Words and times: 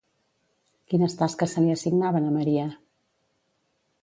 Quines 0.93 1.15
tasques 1.19 1.53
se 1.57 1.63
li 1.67 1.75
assignaven 1.75 2.27
a 2.31 2.35
Maria? 2.39 2.65